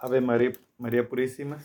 [0.00, 1.58] Ave María, María Purísima,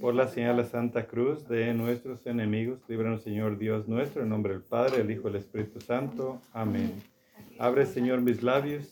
[0.00, 4.28] por la señal de la Santa Cruz de nuestros enemigos, líbranos Señor Dios nuestro, en
[4.28, 6.40] nombre del Padre, el Hijo y el Espíritu Santo.
[6.52, 7.00] Amén.
[7.60, 8.90] Abre Señor mis labios.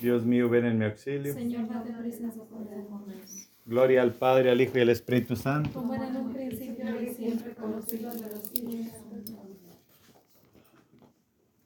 [0.00, 1.34] Dios mío, ven en mi auxilio.
[3.64, 5.84] Gloria al Padre, al Hijo y al Espíritu Santo.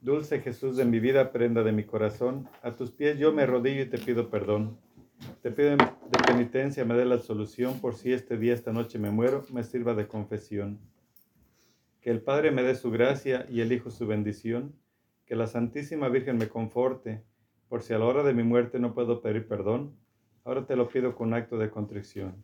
[0.03, 3.83] Dulce Jesús de mi vida, prenda de mi corazón, a tus pies yo me arrodillo
[3.83, 4.79] y te pido perdón.
[5.43, 5.77] Te pido de
[6.27, 9.93] penitencia me dé la solución por si este día, esta noche me muero, me sirva
[9.93, 10.81] de confesión.
[12.01, 14.75] Que el Padre me dé su gracia y el Hijo su bendición.
[15.27, 17.23] Que la Santísima Virgen me conforte,
[17.69, 19.99] por si a la hora de mi muerte no puedo pedir perdón.
[20.45, 22.43] Ahora te lo pido con acto de contrición.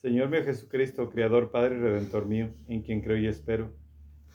[0.00, 3.81] Señor mío Jesucristo, Creador, Padre y Redentor mío, en quien creo y espero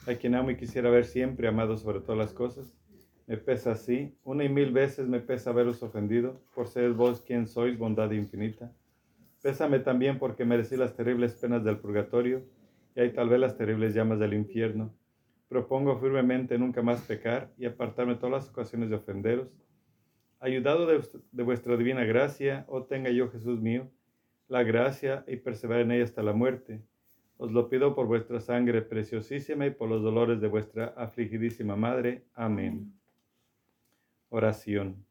[0.05, 2.77] a quien amo y quisiera ver siempre, amado sobre todas las cosas.
[3.25, 7.47] Me pesa así, una y mil veces me pesa haberos ofendido, por ser vos quien
[7.47, 8.71] sois, bondad infinita.
[9.41, 12.45] Pésame también porque merecí las terribles penas del purgatorio
[12.95, 14.93] y hay tal vez las terribles llamas del infierno.
[15.49, 19.49] Propongo firmemente nunca más pecar y apartarme todas las ocasiones de ofenderos.
[20.39, 23.89] Ayudado de, de vuestra divina gracia, oh tenga yo, Jesús mío,
[24.47, 26.81] la gracia y perseverar en ella hasta la muerte
[27.37, 32.25] os lo pido por vuestra sangre preciosísima y por los dolores de vuestra afligidísima Madre.
[32.33, 32.93] Amén.
[34.29, 35.05] Oración.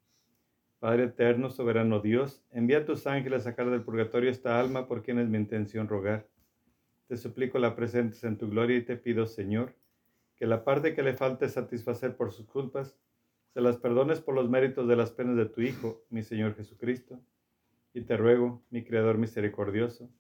[0.79, 5.03] Padre eterno, soberano Dios, envía a tus ángeles a sacar del purgatorio esta alma por
[5.03, 6.29] quien es mi intención rogar.
[7.09, 9.75] Te suplico la presentes en tu gloria y te pido, Señor,
[10.37, 12.99] que la parte que le falte satisfacer por sus culpas,
[13.55, 17.21] se las perdones por los méritos de las penas de tu Hijo, mi Señor Jesucristo.
[17.95, 20.11] Y te ruego, mi Creador misericordioso,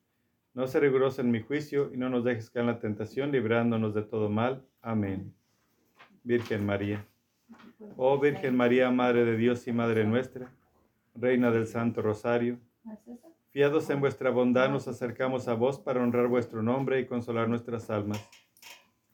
[0.57, 3.93] no se riguroso en mi juicio y no nos dejes caer en la tentación, librándonos
[3.93, 4.65] de todo mal.
[4.81, 5.35] Amén.
[6.25, 7.07] Virgen María.
[7.99, 10.51] Oh Virgen María, Madre de Dios y Madre nuestra,
[11.15, 12.59] Reina del Santo Rosario,
[13.51, 17.91] fiados en vuestra bondad nos acercamos a vos para honrar vuestro nombre y consolar nuestras
[17.91, 18.27] almas.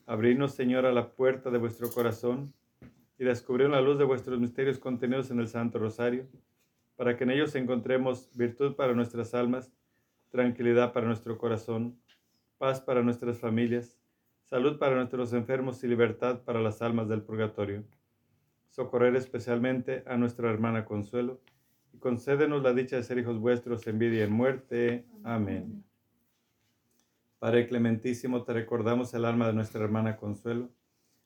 [0.06, 2.54] Abrirnos, Señor, a la puerta de vuestro corazón
[3.19, 6.25] y descubrir la luz de vuestros misterios contenidos en el Santo Rosario,
[6.94, 9.72] para que en ellos encontremos virtud para nuestras almas
[10.32, 12.00] tranquilidad para nuestro corazón,
[12.56, 13.98] paz para nuestras familias,
[14.44, 17.84] salud para nuestros enfermos y libertad para las almas del purgatorio.
[18.70, 21.43] Socorrer especialmente a nuestra hermana Consuelo
[21.93, 25.04] y concédenos la dicha de ser hijos vuestros en vida y en muerte.
[25.22, 25.84] Amén.
[27.38, 30.70] Padre clementísimo, te recordamos el alma de nuestra hermana Consuelo,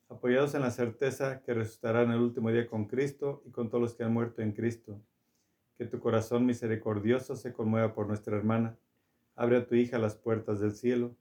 [0.09, 3.83] apoyados en la certeza que resucitará en el último día con Cristo y con todos
[3.83, 5.01] los que han muerto en Cristo.
[5.79, 8.77] Que tu corazón misericordioso se conmueva por nuestra hermana
[9.37, 11.15] Abre a tu hija las puertas del cielo,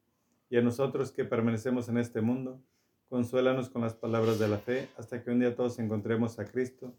[0.50, 2.62] y a nosotros que permanecemos en este mundo,
[3.10, 6.96] consuélanos con las palabras de la fe, hasta que un día todos encontremos a Cristo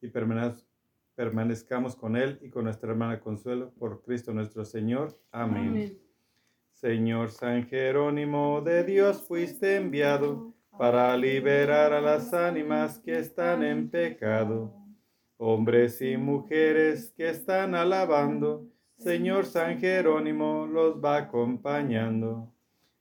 [0.00, 5.18] y permanezcamos con Él y con nuestra hermana Consuelo, por Cristo nuestro Señor.
[5.32, 5.68] Amén.
[5.68, 5.98] Amén.
[6.72, 13.90] Señor San Jerónimo, de Dios fuiste enviado para liberar a las ánimas que están en
[13.90, 14.72] pecado,
[15.36, 18.69] hombres y mujeres que están alabando
[19.00, 22.52] Señor San Jerónimo los va acompañando.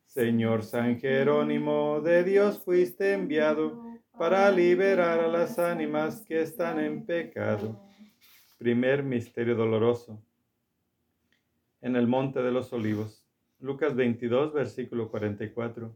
[0.06, 3.84] Señor San Jerónimo, de Dios fuiste enviado
[4.18, 7.78] para liberar a las ánimas que están en pecado.
[8.58, 10.24] Primer misterio doloroso.
[11.82, 13.28] En el monte de los olivos.
[13.60, 15.94] Lucas 22, versículo 44.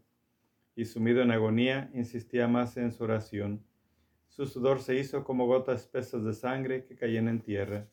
[0.75, 3.63] Y sumido en agonía, insistía más en su oración.
[4.27, 7.87] Su sudor se hizo como gotas espesas de sangre que caían en tierra.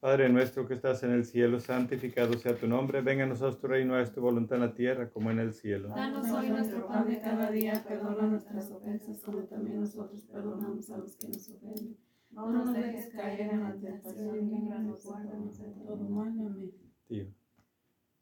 [0.00, 3.66] Padre nuestro que estás en el cielo, santificado sea tu nombre, venga a nosotros tu
[3.66, 5.90] reino, es tu voluntad en la tierra como en el cielo.
[5.90, 10.96] Danos hoy nuestro pan de cada día, perdona nuestras ofensas como también nosotros perdonamos a
[10.96, 11.98] los que nos ofenden.
[12.30, 15.04] No nos dejes caer en la tentación y líbranos
[15.58, 16.28] de todo mal.
[16.28, 16.72] Amén.
[17.06, 17.26] Tío,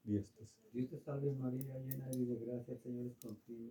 [0.03, 0.71] Dios te salve.
[0.73, 3.71] Dios te salve María, llena eres de gracia, el Señor es contigo.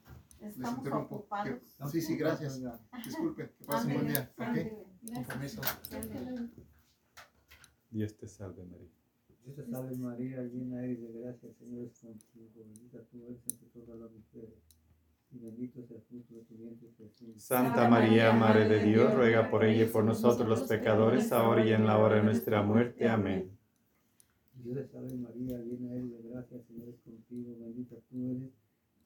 [0.41, 1.27] Les interrumpo.
[1.91, 2.59] Sí, sí, gracias.
[3.05, 4.31] Disculpe, que pasen buen día.
[4.37, 5.13] ¿Ok?
[5.13, 5.61] Con permiso.
[7.91, 8.89] Dios te salve, María.
[9.43, 12.49] Dios te salve, María, llena eres de gracia, el Señor es contigo.
[12.55, 14.55] Bendita tú eres entre todas las mujeres.
[15.31, 17.41] y bendito es el fruto de tu vientre Jesús.
[17.41, 21.71] Santa María, Madre de Dios, ruega por ella y por nosotros los pecadores, ahora y
[21.71, 23.07] en la hora de nuestra muerte.
[23.07, 23.57] Amén.
[24.55, 28.51] Dios te salve María, llena eres de gracia, el Señor es contigo, bendita tú eres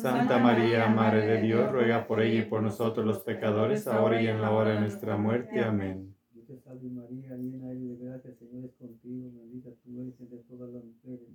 [0.00, 4.28] Santa María, Madre de Dios, ruega por ella y por nosotros los pecadores, ahora y
[4.28, 5.60] en la hora de nuestra muerte.
[5.60, 6.14] Amén.
[6.30, 10.38] Dios te salve María, llena eres de gracia, Señor es contigo, bendita tú eres entre
[10.38, 11.28] todas las mujeres.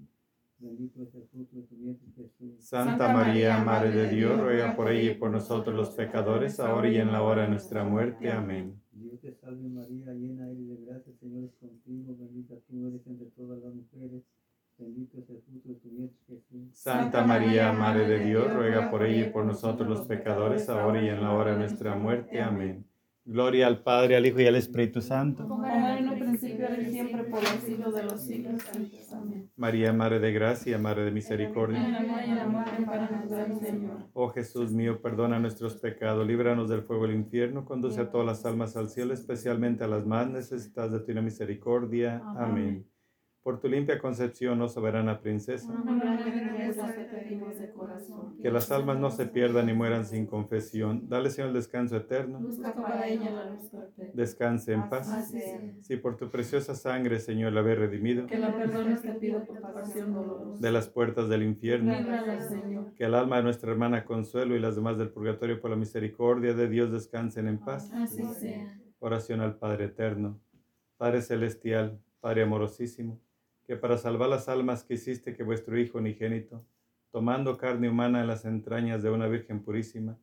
[0.60, 2.64] Bendito es el fruto de tu vientre Jesús.
[2.64, 6.98] Santa María, Madre de Dios, ruega por ella y por nosotros los pecadores, ahora y
[6.98, 8.32] en la hora de nuestra muerte.
[8.32, 8.80] Amén.
[8.94, 13.06] Dios te salve María, llena eres de gracia, el Señor es contigo, bendita tú eres
[13.08, 14.24] entre todas las mujeres.
[14.78, 16.73] Bendito es el fruto de tu vientre Jesús.
[16.84, 21.08] Santa María, Madre de Dios, ruega por ella y por nosotros los pecadores, ahora y
[21.08, 22.42] en la hora de nuestra muerte.
[22.42, 22.86] Amén.
[23.24, 25.48] Gloria al Padre, al Hijo y al Espíritu Santo.
[25.48, 28.62] Como era en un principio, ahora y siempre, por los siglos de los siglos.
[28.64, 29.14] Santos.
[29.14, 29.50] Amén.
[29.56, 31.80] María, Madre de Gracia, Madre de Misericordia.
[34.12, 38.46] Oh Jesús mío, perdona nuestros pecados, líbranos del fuego del infierno, conduce a todas las
[38.46, 42.22] almas al cielo, especialmente a las más necesitadas de tu misericordia.
[42.36, 42.86] Amén.
[43.44, 45.74] Por tu limpia concepción, oh soberana princesa,
[48.42, 51.08] que las almas no se pierdan ni mueran sin confesión.
[51.10, 52.40] Dale, Señor, el descanso eterno.
[54.14, 55.08] Descanse en paz.
[55.82, 59.60] Si por tu preciosa sangre, Señor, la habéis redimido Que la perdones te pido por
[59.62, 60.62] pasión dolorosa.
[60.62, 61.94] de las puertas del infierno,
[62.96, 66.54] que el alma de nuestra hermana Consuelo y las demás del purgatorio por la misericordia
[66.54, 67.92] de Dios descansen en paz.
[69.00, 70.40] Oración al Padre Eterno.
[70.98, 73.20] Padre Celestial, Padre amorosísimo,
[73.66, 76.66] que para salvar las almas que hiciste que vuestro Hijo unigénito,
[77.12, 80.18] tomando carne humana en las entrañas de una Virgen purísima,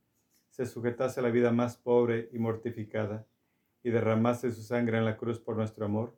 [0.51, 3.27] se sujetase a la vida más pobre y mortificada,
[3.83, 6.15] y derramase su sangre en la cruz por nuestro amor,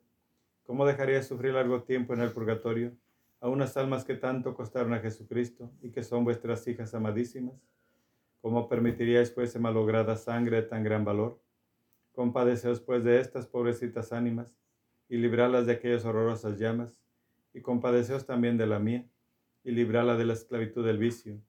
[0.63, 2.91] ¿cómo dejarías sufrir largo tiempo en el purgatorio
[3.39, 7.55] a unas almas que tanto costaron a Jesucristo y que son vuestras hijas amadísimas?
[8.41, 11.39] ¿Cómo permitiríais fuese malograda sangre de tan gran valor?
[12.11, 14.57] Compadeceos pues de estas pobrecitas ánimas
[15.07, 17.02] y librarlas de aquellas horrorosas llamas,
[17.53, 19.07] y compadeceos también de la mía,
[19.63, 21.39] y librarla de la esclavitud del vicio.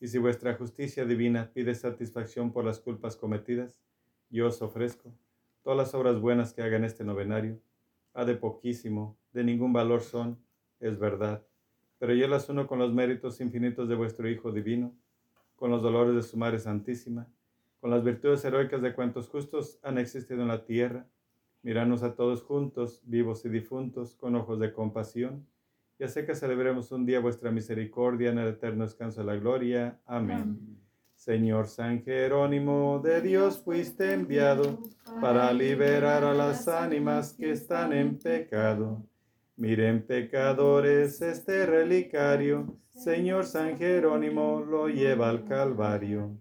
[0.00, 3.80] Y si vuestra justicia divina pide satisfacción por las culpas cometidas,
[4.28, 5.14] yo os ofrezco
[5.62, 7.58] todas las obras buenas que haga en este novenario.
[8.12, 10.38] Ha de poquísimo, de ningún valor son,
[10.78, 11.42] es verdad,
[11.98, 14.94] pero yo las uno con los méritos infinitos de vuestro Hijo divino,
[15.56, 17.26] con los dolores de su Madre Santísima,
[17.80, 21.06] con las virtudes heroicas de cuantos justos han existido en la tierra,
[21.64, 25.46] Miranos a todos juntos, vivos y difuntos, con ojos de compasión,
[25.98, 29.98] y hace que celebremos un día vuestra misericordia en el eterno descanso de la gloria.
[30.04, 30.58] Amén.
[31.16, 34.78] Señor San Jerónimo, de Dios fuiste enviado
[35.22, 39.02] para liberar a las ánimas que están en pecado.
[39.56, 46.36] Miren pecadores este relicario, Señor San Jerónimo lo lleva al Calvario.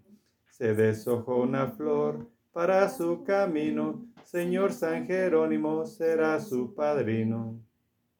[0.50, 7.62] Se deshojó una flor para su camino, Señor San Jerónimo será su padrino.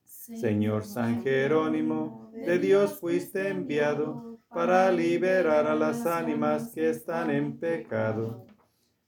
[0.04, 7.58] Señor San Jerónimo, de Dios fuiste enviado para liberar a las ánimas que están en
[7.58, 8.46] pecado.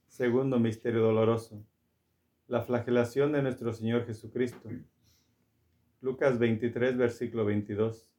[0.07, 1.61] Segundo misterio doloroso.
[2.47, 4.69] La flagelación de nuestro Señor Jesucristo.
[6.01, 8.09] Lucas 23, versículo 22.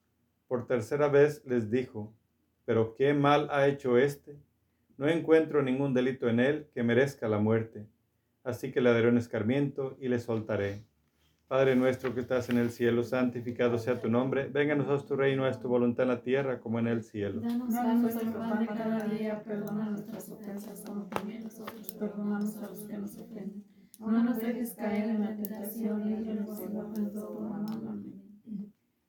[0.48, 2.12] Por tercera vez les dijo,
[2.64, 4.36] pero qué mal ha hecho éste.
[4.96, 7.86] No encuentro ningún delito en él que merezca la muerte.
[8.46, 10.84] Así que le daré un escarmiento y le soltaré.
[11.48, 14.48] Padre nuestro que estás en el cielo, santificado sea tu nombre.
[14.48, 17.40] Venga a nosotros tu reino, es tu voluntad en la tierra como en el cielo.
[17.40, 22.80] Danos nuestro pan de cada día, perdona nuestras ofensas como también nosotros perdonamos a los
[22.82, 23.64] que nos ofenden.
[23.98, 27.66] No nos dejes caer en la tentación y líbranos de todo mal.
[27.68, 28.15] Amén.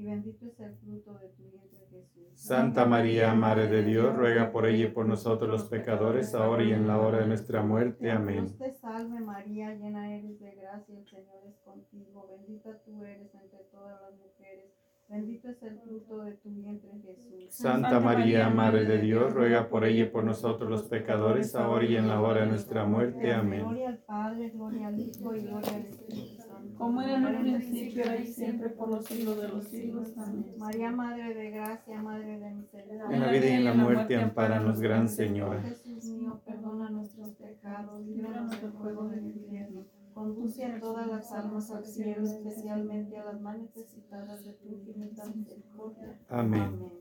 [0.00, 2.32] y bendito es el fruto de tu vientre Jesús.
[2.34, 6.72] Santa María, Madre de Dios, ruega por ella y por nosotros los pecadores, ahora y
[6.72, 8.10] en la hora de nuestra muerte.
[8.10, 8.46] Amén.
[8.46, 13.34] Dios te salve María, llena eres de gracia, el Señor es contigo, bendita tú eres
[13.34, 14.72] entre todas las mujeres,
[15.06, 17.54] bendito es el fruto de tu vientre Jesús.
[17.54, 21.96] Santa María, Madre de Dios, ruega por ella y por nosotros los pecadores, ahora y
[21.96, 23.34] en la hora de nuestra muerte.
[23.34, 23.60] Amén.
[23.60, 26.49] Gloria al Padre, gloria al Hijo y gloria al Espíritu Santo.
[26.76, 30.08] Como era en el principio, ahora y siempre, por los siglos de los siglos.
[30.16, 30.54] Amén.
[30.58, 33.16] María, Madre de gracia, Madre de misericordia.
[33.16, 35.60] En la vida y en la muerte, ampáranos, Gran Señora.
[35.62, 39.84] Jesús mío, perdona nuestros pecados, líbranos del fuego del infierno.
[40.14, 45.24] Conduce a todas las almas al cielo, especialmente a las más necesitadas de tu infinita
[45.26, 46.18] misericordia.
[46.28, 46.99] Amén.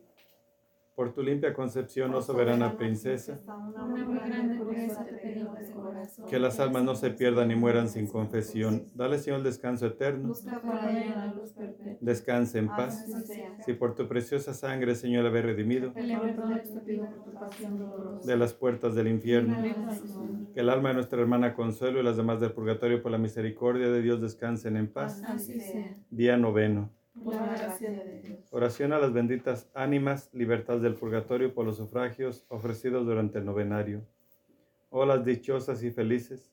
[1.00, 3.40] Por tu limpia concepción, oh soberana princesa,
[6.28, 8.84] que las almas no se pierdan ni mueran sin confesión.
[8.94, 10.34] Dale, Señor, el descanso eterno.
[12.02, 13.16] Descanse en paz.
[13.16, 13.64] Así sea.
[13.64, 15.94] Si por tu preciosa sangre, Señor, la habéis redimido
[18.22, 19.56] de las puertas del infierno.
[20.54, 23.88] Que el alma de nuestra hermana Consuelo y las demás del purgatorio por la misericordia
[23.90, 25.24] de Dios descansen en paz.
[26.10, 26.99] Día noveno.
[27.24, 28.40] Por la gracia de Dios.
[28.52, 34.06] Oración a las benditas ánimas, libertad del purgatorio por los sufragios ofrecidos durante el novenario.
[34.90, 36.52] Oh las dichosas y felices,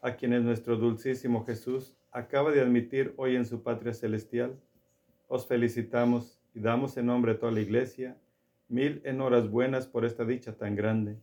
[0.00, 4.58] a quienes nuestro dulcísimo Jesús acaba de admitir hoy en su patria celestial,
[5.26, 8.16] os felicitamos y damos en nombre de toda la iglesia
[8.68, 11.16] mil en horas buenas por esta dicha tan grande.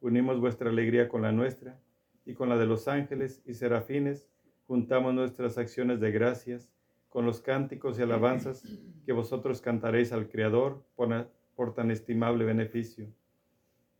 [0.00, 1.78] Unimos vuestra alegría con la nuestra
[2.24, 4.28] y con la de los ángeles y serafines,
[4.66, 6.75] juntamos nuestras acciones de gracias
[7.16, 8.62] con los cánticos y alabanzas
[9.06, 13.06] que vosotros cantaréis al Creador por, por tan estimable beneficio.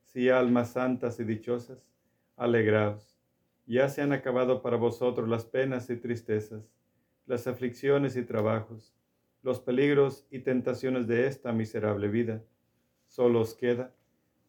[0.02, 1.78] Sí, almas santas y dichosas,
[2.36, 3.18] alegraos.
[3.64, 6.70] Ya se han acabado para vosotros las penas y tristezas,
[7.24, 8.94] las aflicciones y trabajos,
[9.42, 12.44] los peligros y tentaciones de esta miserable vida.
[13.06, 13.94] Solo os queda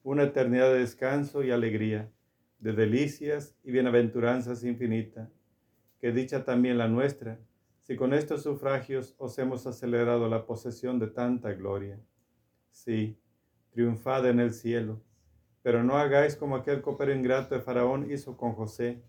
[0.03, 2.11] una eternidad de descanso y alegría,
[2.59, 5.31] de delicias y bienaventuranzas infinita.
[6.01, 7.39] Que dicha también la nuestra,
[7.87, 11.97] si con estos sufragios os hemos acelerado la posesión de tanta gloria.
[12.69, 13.17] Sí,
[13.69, 15.01] triunfad en el cielo,
[15.61, 19.01] pero no hagáis como aquel copero ingrato de Faraón hizo con José.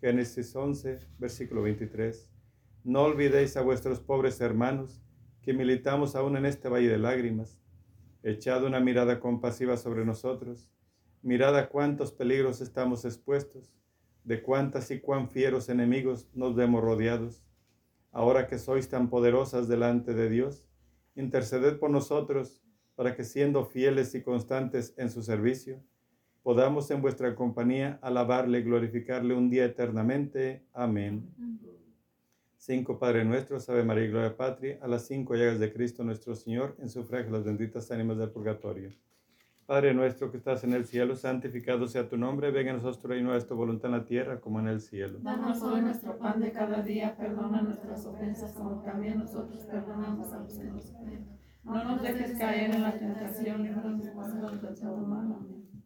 [0.00, 2.30] Génesis 11, versículo 23.
[2.84, 5.02] No olvidéis a vuestros pobres hermanos,
[5.42, 7.60] que militamos aún en este valle de lágrimas.
[8.22, 10.70] Echad una mirada compasiva sobre nosotros.
[11.22, 13.74] Mirad a cuántos peligros estamos expuestos,
[14.22, 17.44] de cuántas y cuán fieros enemigos nos vemos rodeados
[18.12, 20.66] ahora que sois tan poderosas delante de Dios,
[21.14, 22.62] interceded por nosotros
[22.94, 25.82] para que siendo fieles y constantes en su servicio,
[26.42, 30.64] podamos en vuestra compañía alabarle, glorificarle un día eternamente.
[30.72, 31.28] Amén.
[32.56, 36.34] Cinco Padre nuestro, Ave María y Gloria Patria, a las cinco llagas de Cristo nuestro
[36.34, 38.92] Señor, en sufragio las benditas ánimas del purgatorio.
[39.70, 43.06] Padre nuestro que estás en el cielo, santificado sea tu nombre, venga a nosotros tu
[43.06, 45.20] reino, tu voluntad en la tierra como en el cielo.
[45.22, 50.40] Danos hoy nuestro pan de cada día, perdona nuestras ofensas como también nosotros perdonamos a
[50.40, 51.38] los que nos ofenden.
[51.62, 54.10] No nos dejes caer en la tentación, líbranos de
[54.74, 55.36] todo mal.
[55.38, 55.59] Amén.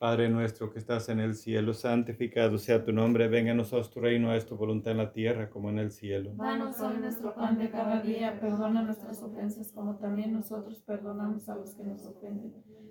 [0.00, 4.00] Padre nuestro que estás en el cielo, santificado sea tu nombre, venga a nosotros tu
[4.00, 6.32] reino, es tu voluntad en la tierra como en el cielo.
[6.36, 11.56] Danos hoy nuestro pan de cada día, perdona nuestras ofensas como también nosotros perdonamos a
[11.56, 12.50] los que nos ofenden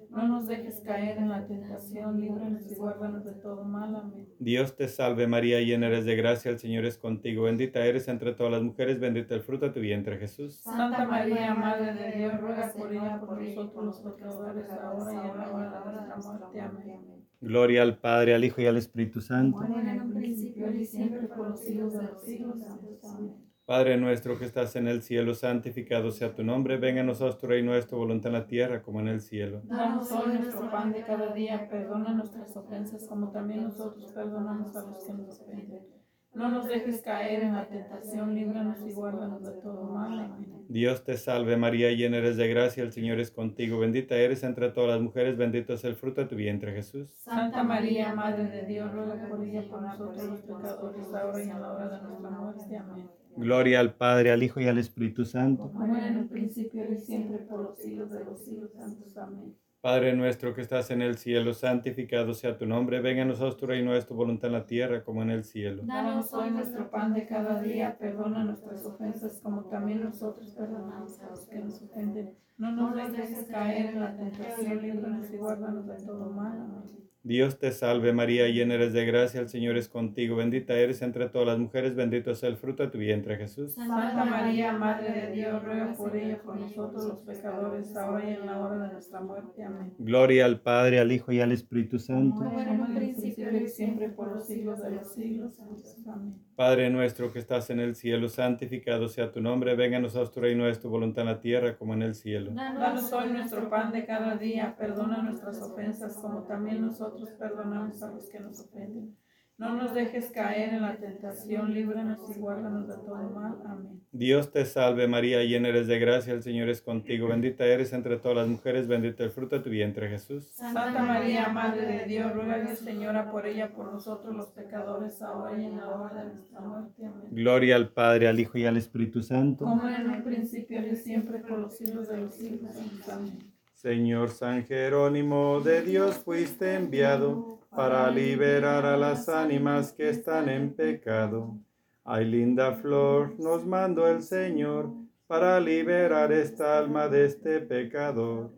[0.10, 3.96] no nos dejes caer en la tentación, líbranos y guárdanos de todo mal.
[3.96, 4.28] Amén.
[4.40, 8.34] Dios te salve María, llena eres de gracia, el Señor es contigo, bendita eres entre
[8.34, 10.56] todas las mujeres, bendito el fruto de tu vientre Jesús.
[10.56, 15.38] Santa María, Madre de Dios, ruega por ella, por nosotros los pecadores, ahora y en
[15.38, 16.62] la hora de nuestra muerte.
[16.62, 17.20] Amén.
[17.42, 19.60] Gloria al Padre, al Hijo y al Espíritu Santo.
[19.60, 22.58] Como en un principio y siempre por los siglos de los siglos.
[23.04, 23.49] Amén.
[23.70, 27.46] Padre nuestro que estás en el cielo, santificado sea tu nombre, venga a nosotros tu
[27.46, 29.62] reino, es tu voluntad en la tierra como en el cielo.
[29.66, 34.82] Danos hoy nuestro pan de cada día, perdona nuestras ofensas como también nosotros perdonamos a
[34.82, 35.86] los que nos ofenden.
[36.34, 40.20] No nos dejes caer en la tentación, líbranos y guárdanos de todo mal.
[40.20, 40.66] Amén.
[40.68, 44.72] Dios te salve María, llena eres de gracia, el Señor es contigo, bendita eres entre
[44.72, 47.12] todas las mujeres, bendito es el fruto de tu vientre Jesús.
[47.24, 51.62] Santa María, Madre de Dios, ruega por ella por nosotros los pecadores, ahora y en
[51.62, 52.76] la hora de nuestra muerte.
[52.76, 53.19] Amén.
[53.40, 55.72] Gloria al Padre, al Hijo y al Espíritu Santo.
[55.72, 58.72] Como en el principio y siempre por los siglos de los siglos.
[58.74, 59.18] Santos.
[59.18, 59.56] Amén.
[59.82, 63.66] Padre nuestro que estás en el cielo, santificado sea tu nombre, venga a nosotros tu
[63.66, 65.84] reino, es tu voluntad en la tierra como en el cielo.
[65.86, 71.30] Danos hoy nuestro pan de cada día, perdona nuestras ofensas como también nosotros perdonamos a
[71.30, 72.36] los que nos ofenden.
[72.58, 76.60] No nos dejes caer en la tentación, líbranos y guárdanos de todo mal.
[76.60, 77.09] Amén.
[77.22, 81.28] Dios te salve María, llena eres de gracia, el Señor es contigo, bendita eres entre
[81.28, 83.74] todas las mujeres, bendito es el fruto de tu vientre Jesús.
[83.74, 88.46] Santa María, Madre de Dios, ruega por ella, por nosotros los pecadores, ahora y en
[88.46, 89.64] la hora de nuestra muerte.
[89.64, 89.94] Amén.
[89.98, 92.38] Gloria al Padre, al Hijo y al Espíritu Santo.
[92.38, 95.60] Como en principio y siempre por los siglos de los siglos.
[96.08, 96.36] Amén.
[96.56, 100.40] Padre nuestro que estás en el cielo, santificado sea tu nombre, venga a nosotros tu
[100.40, 102.52] reino, es tu voluntad en la tierra como en el cielo.
[102.54, 108.12] Danos hoy nuestro pan de cada día, perdona nuestras ofensas como también nosotros perdonamos a
[108.12, 109.16] los que nos ofenden
[109.60, 113.58] no nos dejes caer en la tentación, líbranos y guárdanos de todo mal.
[113.66, 114.02] Amén.
[114.14, 118.16] Dios te salve María, llena eres de gracia, el Señor es contigo, bendita eres entre
[118.16, 120.46] todas las mujeres, bendito el fruto de tu vientre Jesús.
[120.54, 125.66] Santa María, Madre de Dios, ruega Señora por ella, por nosotros los pecadores, ahora y
[125.66, 127.06] en la hora de nuestra muerte.
[127.06, 127.28] Amén.
[127.32, 129.66] Gloria al Padre, al Hijo y al Espíritu Santo.
[129.66, 132.72] Como en el principio y siempre, por los siglos de los siglos.
[133.12, 133.49] Amén.
[133.82, 140.74] Señor San Jerónimo, de Dios fuiste enviado para liberar a las ánimas que están en
[140.74, 141.56] pecado.
[142.04, 144.90] Ay, linda flor, nos mandó el Señor
[145.28, 148.52] para liberar esta alma de este pecador.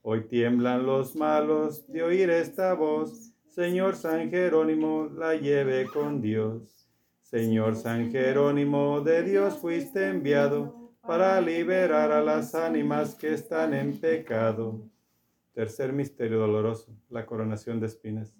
[0.00, 3.32] Hoy tiemblan los malos de oír esta voz.
[3.48, 6.88] Señor San Jerónimo, la lleve con Dios.
[7.20, 10.77] Señor San Jerónimo, de Dios fuiste enviado
[11.08, 14.90] para liberar a las ánimas que están en pecado.
[15.54, 18.36] Tercer misterio doloroso, la coronación de espinas.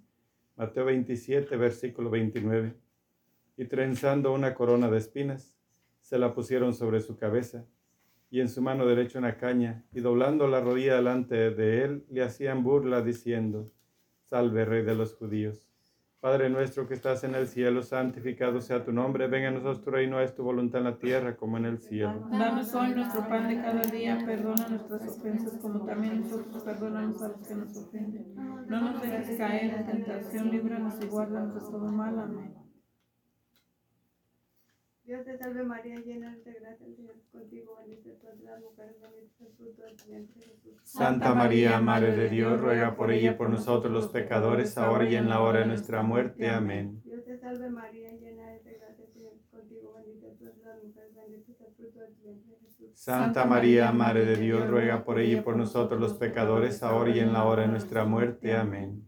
[0.54, 2.74] Mateo 27, versículo 29.
[3.56, 5.56] Y trenzando una corona de espinas,
[6.02, 7.64] se la pusieron sobre su cabeza,
[8.28, 12.22] y en su mano derecha una caña, y doblando la rodilla delante de él, le
[12.22, 13.72] hacían burla diciendo,
[14.26, 15.67] Salve, Rey de los judíos.
[16.20, 19.90] Padre nuestro que estás en el cielo, santificado sea tu nombre, venga a nosotros tu
[19.92, 22.26] reino, es tu voluntad en la tierra como en el cielo.
[22.28, 27.28] Danos hoy nuestro pan de cada día, perdona nuestras ofensas como también nosotros perdonamos a
[27.28, 28.34] los que nos ofenden.
[28.66, 32.18] No nos dejes caer en tentación, líbranos y guárdanos de todo mal.
[32.18, 32.52] Amén.
[35.08, 38.60] Dios te salve María, llena de gracia, el Señor es contigo, bendita tú entre las
[38.60, 40.72] mujeres, bendito el fruto de tu vientre Jesús.
[40.84, 45.16] Santa María, Madre de Dios, ruega por ella y por nosotros los pecadores, ahora y
[45.16, 46.50] en la hora de nuestra muerte.
[46.50, 47.00] Amén.
[47.06, 50.84] Dios te salve María, llena de gracia, el Señor es contigo, bendita tú entre las
[50.84, 52.90] mujeres, bendito es el fruto de tu vientre Jesús.
[52.92, 57.20] Santa María, Madre de Dios, ruega por ella y por nosotros los pecadores, ahora y
[57.20, 58.54] en la hora de nuestra muerte.
[58.54, 59.07] Amén.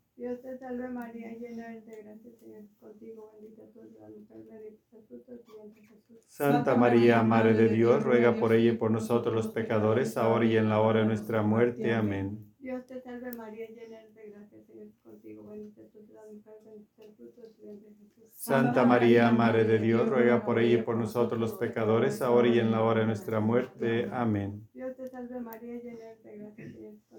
[0.21, 4.37] Dios te salve María, llena eres de gracia, Señor contigo, bendita tú eres la mujer,
[4.47, 6.23] bendito es el fruto de tu vientre Jesús.
[6.27, 10.57] Santa María, Madre de Dios, ruega por ella y por nosotros los pecadores, ahora y
[10.57, 11.91] en la hora de nuestra muerte.
[11.95, 12.53] Amén.
[12.59, 16.53] Dios te salve María, llena eres de gracia, Señor contigo, bendita tú eres la mujer,
[16.65, 18.25] bendito es el fruto de tu vientre Jesús.
[18.35, 22.59] Santa María, Madre de Dios, ruega por ella y por nosotros los pecadores, ahora y
[22.59, 24.07] en la hora de nuestra muerte.
[24.11, 24.67] Amén.
[24.71, 26.65] Dios te salve María, llena eres de gracia,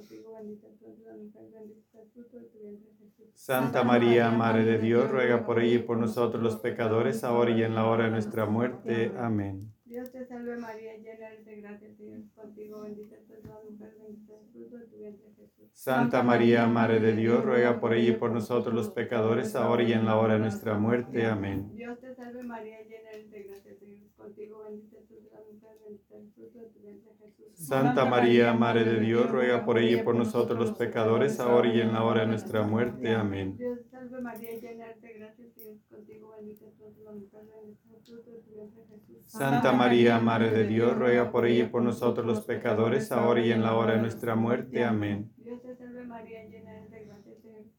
[0.03, 3.31] contigo, bendita tú eres la mujer, bendito es el fruto de tu vientre Jesús.
[3.35, 7.63] Santa María, Madre de Dios, ruega por ella y por nosotros los pecadores, ahora y
[7.63, 9.13] en la hora de nuestra muerte.
[9.17, 9.73] Amén.
[9.85, 13.59] Dios te salve María, llena eres de gracia, Señor es contigo, bendita tú eres la
[13.69, 15.71] mujer, bendito el fruto de tu vientre Jesús.
[15.73, 19.93] Santa María, Madre de Dios, ruega por ella y por nosotros los pecadores, ahora y
[19.93, 21.27] en la hora de nuestra muerte.
[21.27, 21.71] Amén.
[21.75, 24.99] Dios te salve María, llena eres de gracia, Señor contigo, bendita
[25.33, 27.67] la mujer, el fruto de tu vientre Jesús.
[27.67, 31.81] Santa María, Madre de Dios, ruega por ella y por nosotros los pecadores, ahora y
[31.81, 33.15] en la hora de nuestra muerte.
[33.15, 33.57] Amén.
[33.57, 36.99] Dios te salve María, llena eres de gracia, el Señor es contigo, bendita tú eres
[36.99, 39.27] la mujer, bendito es el fruto de tu vientre Jesús.
[39.27, 43.53] Santa María, Madre de Dios, ruega por ella y por nosotros los pecadores, ahora y
[43.53, 44.85] en la hora de nuestra muerte.
[44.85, 45.33] Amén.
[45.37, 47.22] Dios te salve María, llena eres de gracia,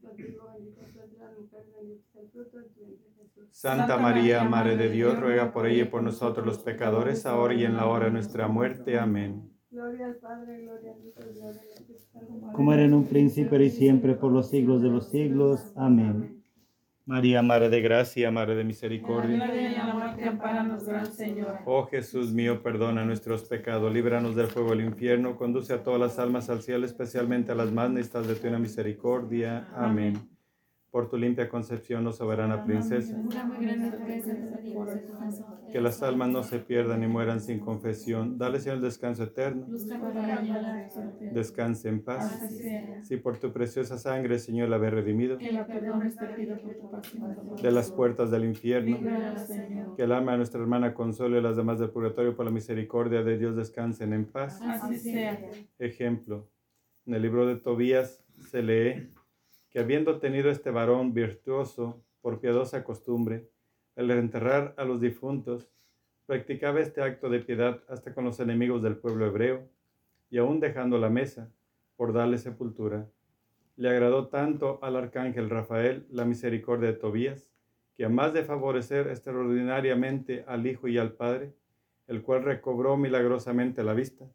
[0.03, 3.47] contigo, bendita tú eres la mujer, bendito es el fruto de tu vientre Jesús.
[3.51, 7.63] Santa María, Madre de Dios, ruega por ella y por nosotros los pecadores, ahora y
[7.63, 8.99] en la hora de nuestra muerte.
[8.99, 9.49] Amén.
[9.71, 12.51] Gloria al Padre, gloria al Hijo, gloria al Espíritu Santo.
[12.53, 15.73] Como era en un principio y siempre por los siglos de los siglos.
[15.75, 16.42] Amén.
[17.05, 19.37] María, Madre de Gracia, Madre de Misericordia.
[21.65, 26.19] Oh Jesús mío, perdona nuestros pecados, líbranos del fuego del infierno, conduce a todas las
[26.19, 29.67] almas al cielo, especialmente a las más necesitadas de tu misericordia.
[29.75, 30.32] Amén.
[30.93, 33.17] Por tu limpia concepción, oh soberana princesa,
[35.71, 38.37] que las almas no se pierdan ni mueran sin confesión.
[38.37, 39.65] Dale, Señor, el descanso eterno.
[41.31, 42.47] Descanse en paz.
[43.01, 45.51] Si por tu preciosa sangre, Señor, la ve redimido de
[47.71, 48.99] las puertas del infierno.
[49.97, 53.23] Que el alma de nuestra hermana Consuelo y las demás del purgatorio por la misericordia
[53.23, 54.61] de Dios descansen en paz.
[54.61, 55.39] Así sea.
[55.79, 56.51] Ejemplo.
[57.07, 59.09] En el libro de Tobías se lee
[59.73, 63.49] que habiendo tenido este varón virtuoso por piadosa costumbre,
[63.95, 65.67] el enterrar a los difuntos,
[66.27, 69.67] practicaba este acto de piedad hasta con los enemigos del pueblo hebreo,
[70.29, 71.51] y aún dejando la mesa
[71.97, 73.07] por darle sepultura.
[73.75, 77.49] Le agradó tanto al arcángel Rafael la misericordia de Tobías,
[77.97, 81.53] que a más de favorecer extraordinariamente al Hijo y al Padre,
[82.07, 84.25] el cual recobró milagrosamente la vista,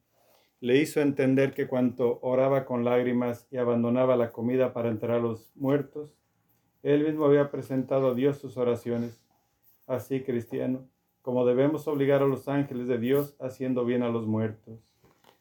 [0.60, 5.22] le hizo entender que cuanto oraba con lágrimas y abandonaba la comida para enterrar a
[5.22, 6.10] los muertos,
[6.82, 9.20] él mismo había presentado a Dios sus oraciones.
[9.86, 10.88] Así, cristiano,
[11.22, 14.78] como debemos obligar a los ángeles de Dios haciendo bien a los muertos.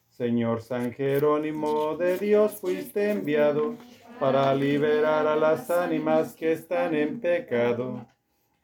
[0.08, 3.76] Señor San Jerónimo de Dios fuiste enviado
[4.18, 8.04] para liberar a las ánimas que están en pecado.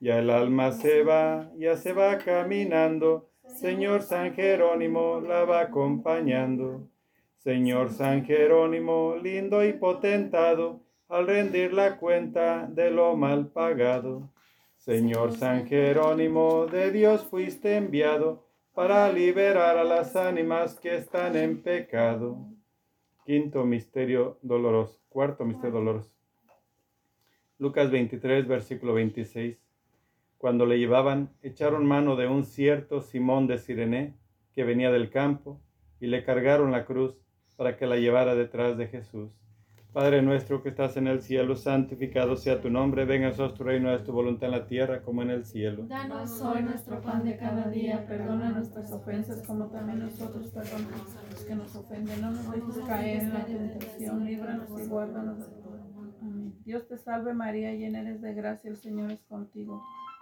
[0.00, 3.30] Ya el alma se va, ya se va caminando.
[3.46, 6.88] Señor San Jerónimo la va acompañando.
[7.38, 14.30] Señor San Jerónimo, lindo y potentado, al rendir la cuenta de lo mal pagado.
[14.76, 21.62] Señor San Jerónimo, de Dios fuiste enviado para liberar a las ánimas que están en
[21.62, 22.38] pecado.
[23.24, 25.00] Quinto misterio doloroso.
[25.08, 26.10] Cuarto misterio doloroso.
[27.58, 29.63] Lucas 23, versículo 26.
[30.44, 34.14] Cuando le llevaban, echaron mano de un cierto Simón de Sirene,
[34.52, 35.62] que venía del campo,
[36.00, 37.16] y le cargaron la cruz
[37.56, 39.30] para que la llevara detrás de Jesús.
[39.94, 43.90] Padre nuestro que estás en el cielo, santificado sea tu nombre, venga a tu reino,
[43.90, 45.86] es tu voluntad en la tierra como en el cielo.
[45.86, 51.30] Danos Hoy nuestro pan de cada día, perdona nuestras ofensas como también nosotros perdonamos a
[51.30, 52.20] los que nos ofenden.
[52.20, 55.74] No nos dejes caer en la tentación, líbranos y guárdanos de todo.
[56.66, 59.82] Dios te salve María, llena eres de gracia, el Señor es contigo.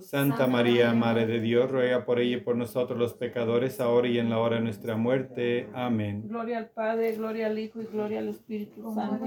[0.00, 4.18] Santa María, Madre de Dios, ruega por ella y por nosotros los pecadores, ahora y
[4.18, 5.68] en la hora de nuestra muerte.
[5.74, 6.28] Amén.
[6.28, 9.24] Gloria al Padre, gloria al Hijo y gloria al Espíritu Santo.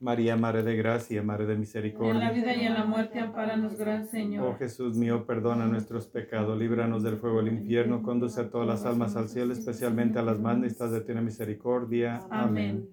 [0.00, 2.12] María, Madre de Gracia, Madre de Misericordia.
[2.12, 4.46] En la vida y en la muerte, amparanos, gran Señor.
[4.46, 8.86] Oh Jesús mío, perdona nuestros pecados, líbranos del fuego del infierno, conduce a todas las
[8.86, 12.22] almas al cielo, especialmente a las más necesitadas de tu misericordia.
[12.30, 12.88] Amén.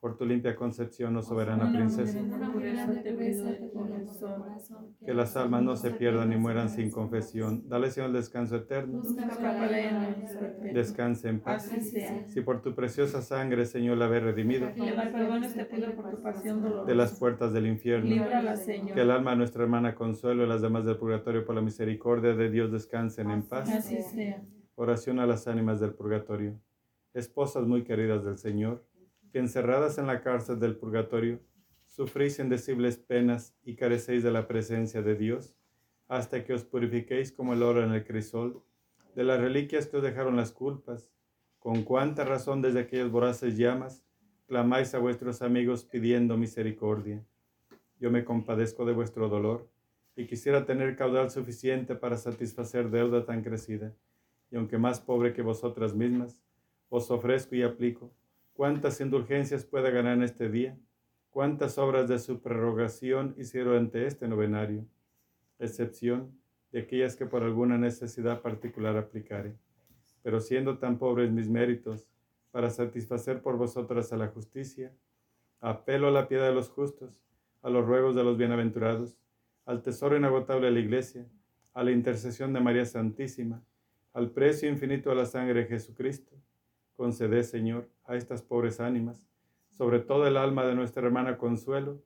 [0.00, 2.18] Por tu limpia concepción, oh soberana princesa,
[5.04, 7.68] que las almas no se pierdan ni mueran sin confesión.
[7.68, 9.02] Dale, Señor, el descanso eterno.
[10.72, 11.70] Descanse en paz.
[12.28, 14.68] Si por tu preciosa sangre, Señor, la habéis redimido
[16.86, 18.24] de las puertas del infierno,
[18.94, 22.34] que el alma de nuestra hermana Consuelo y las demás del purgatorio por la misericordia
[22.34, 23.68] de Dios descansen en paz.
[24.76, 26.58] Oración a las ánimas del purgatorio.
[27.12, 28.82] Esposas muy queridas del Señor
[29.30, 31.40] que encerradas en la cárcel del purgatorio,
[31.86, 35.54] sufrís indecibles penas y carecéis de la presencia de Dios,
[36.08, 38.62] hasta que os purifiquéis como el oro en el crisol,
[39.14, 41.10] de las reliquias que os dejaron las culpas,
[41.58, 44.04] con cuánta razón desde aquellas voraces llamas
[44.46, 47.24] clamáis a vuestros amigos pidiendo misericordia.
[47.98, 49.68] Yo me compadezco de vuestro dolor
[50.16, 53.94] y quisiera tener caudal suficiente para satisfacer deuda tan crecida,
[54.50, 56.42] y aunque más pobre que vosotras mismas,
[56.88, 58.10] os ofrezco y aplico
[58.60, 60.78] cuántas indulgencias pueda ganar en este día,
[61.30, 64.84] cuántas obras de su prerrogación hicieron ante este novenario,
[65.58, 66.38] excepción
[66.70, 69.56] de aquellas que por alguna necesidad particular aplicare.
[70.22, 72.06] Pero siendo tan pobres mis méritos,
[72.50, 74.92] para satisfacer por vosotras a la justicia,
[75.60, 77.18] apelo a la piedad de los justos,
[77.62, 79.16] a los ruegos de los bienaventurados,
[79.64, 81.26] al tesoro inagotable de la Iglesia,
[81.72, 83.64] a la intercesión de María Santísima,
[84.12, 86.36] al precio infinito de la sangre de Jesucristo,
[87.00, 89.26] Concede, Señor, a estas pobres ánimas,
[89.70, 92.02] sobre todo el alma de nuestra hermana Consuelo,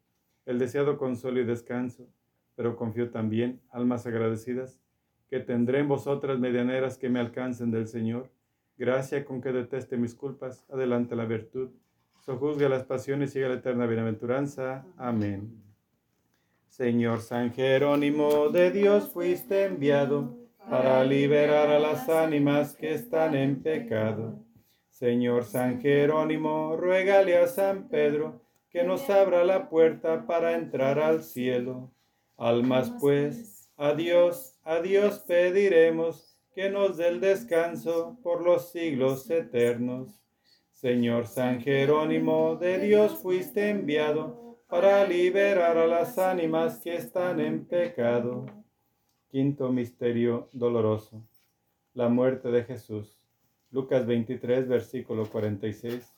[0.46, 2.06] el deseado consuelo y descanso,
[2.54, 4.78] pero confío también, almas agradecidas,
[5.28, 8.30] que tendré en vosotras medianeras que me alcancen del Señor,
[8.78, 11.70] gracia con que deteste mis culpas, adelante la virtud,
[12.20, 14.86] sojuzgue las pasiones y a la eterna bienaventuranza.
[14.96, 15.60] Amén.
[16.68, 20.38] Señor San Jerónimo de Dios fuiste enviado
[20.70, 24.43] para liberar a las ánimas que están en pecado
[24.94, 31.24] Señor San Jerónimo, ruégale a San Pedro que nos abra la puerta para entrar al
[31.24, 31.90] cielo.
[32.36, 39.28] Almas pues, a Dios, a Dios pediremos que nos dé el descanso por los siglos
[39.30, 40.22] eternos.
[40.70, 47.64] Señor San Jerónimo, de Dios fuiste enviado para liberar a las ánimas que están en
[47.66, 48.46] pecado.
[49.26, 51.26] Quinto misterio doloroso.
[51.94, 53.13] La muerte de Jesús.
[53.74, 56.14] Lucas 23, versículo 46.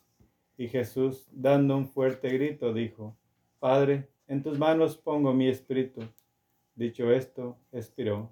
[0.58, 3.16] Y Jesús, dando un fuerte grito, dijo,
[3.58, 6.02] Padre, en tus manos pongo mi espíritu.
[6.74, 8.30] Dicho esto, expiró.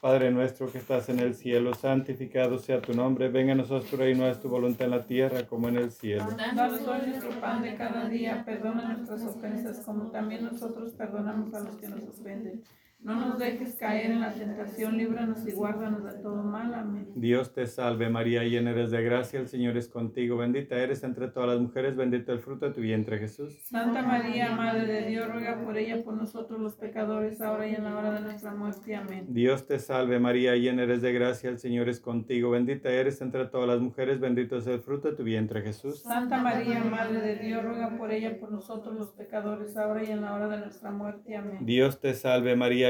[0.00, 3.96] Padre nuestro que estás en el cielo, santificado sea tu nombre, venga a nosotros tu
[3.96, 6.28] reino, es tu voluntad en la tierra como en el cielo.
[6.36, 11.60] Danos hoy nuestro pan de cada día, perdona nuestras ofensas como también nosotros perdonamos a
[11.60, 12.62] los que nos ofenden
[13.02, 16.74] No nos dejes caer en la tentación, líbranos y guárdanos de todo mal.
[16.74, 17.08] Amén.
[17.14, 21.28] Dios te salve María, llena eres de gracia, el Señor es contigo, bendita eres entre
[21.28, 23.58] todas las mujeres, bendito el fruto de tu vientre Jesús.
[23.62, 27.84] Santa María, Madre de Dios, ruega por ella, por nosotros los pecadores, ahora y en
[27.84, 28.94] la hora de nuestra muerte.
[28.94, 29.24] Amén.
[29.30, 33.46] Dios te salve María, llena eres de gracia, el Señor es contigo, bendita eres entre
[33.46, 36.02] todas las mujeres, bendito es el fruto de tu vientre Jesús.
[36.02, 40.20] Santa María, Madre de Dios, ruega por ella, por nosotros los pecadores, ahora y en
[40.20, 41.34] la hora de nuestra muerte.
[41.34, 41.64] Amén.
[41.64, 42.89] Dios te salve María,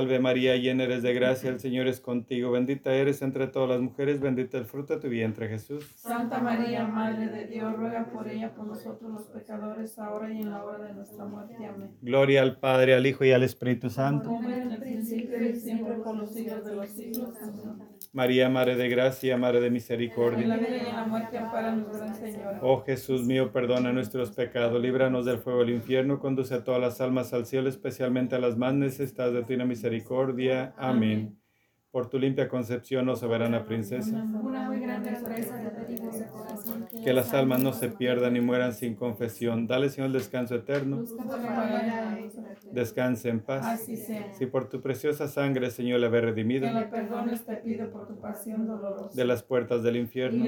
[0.19, 4.19] María, llena eres de gracia, el Señor es contigo, bendita eres entre todas las mujeres,
[4.19, 5.85] bendito el fruto de tu vientre Jesús.
[5.95, 10.49] Santa María, Madre de Dios, ruega por ella, por nosotros los pecadores, ahora y en
[10.49, 11.55] la hora de nuestra muerte.
[11.65, 11.91] Amén.
[12.01, 14.29] Gloria al Padre, al Hijo y al Espíritu Santo.
[14.29, 17.29] Como en el principio y siempre por los siglos de los siglos.
[17.41, 17.87] Amén.
[18.13, 20.37] María, Madre de Gracia, Madre de En la Misericordia.
[20.45, 22.59] vida y en la muerte, amparanos, Gran Señora.
[22.61, 26.99] Oh Jesús mío, perdona nuestros pecados, líbranos del fuego del infierno, conduce a todas las
[26.99, 29.90] almas al cielo, especialmente a las más necesitadas de tu misericordia.
[30.77, 31.37] Amén.
[31.91, 34.25] Por tu limpia concepción, oh soberana princesa,
[37.03, 39.67] que las almas no se pierdan ni mueran sin confesión.
[39.67, 41.03] Dale, Señor, el descanso eterno.
[42.71, 43.81] Descanse en paz.
[44.37, 48.07] Si por tu preciosa sangre, Señor, le habéis redimido Que le perdones, te pido por
[48.07, 49.13] tu pasión dolorosa.
[49.13, 50.45] de las puertas del infierno,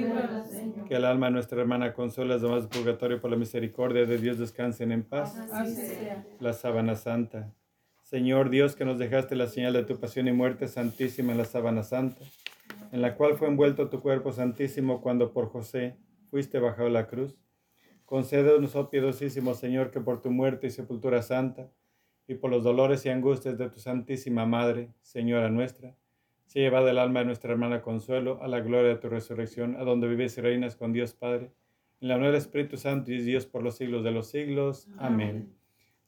[0.88, 4.38] que el alma de nuestra hermana consuela las demás purgatorio por la misericordia de Dios
[4.40, 5.36] descansen en paz.
[5.52, 6.26] Así sea.
[6.40, 7.52] la sábana santa.
[8.14, 11.46] Señor Dios, que nos dejaste la señal de tu pasión y muerte santísima en la
[11.46, 12.24] sábana santa,
[12.92, 15.98] en la cual fue envuelto tu cuerpo santísimo cuando por José
[16.30, 17.36] fuiste bajado la cruz.
[18.06, 21.72] Concédenos, oh piedosísimo Señor, que por tu muerte y sepultura santa,
[22.28, 25.96] y por los dolores y angustias de tu Santísima Madre, Señora nuestra,
[26.46, 29.84] se llevado el alma de nuestra hermana Consuelo a la gloria de tu resurrección, a
[29.86, 31.52] donde vives y reinas con Dios Padre,
[32.00, 34.88] en la unidad del Espíritu Santo y Dios por los siglos de los siglos.
[35.00, 35.63] Amén.